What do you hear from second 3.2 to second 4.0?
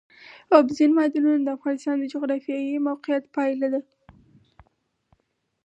پایله ده.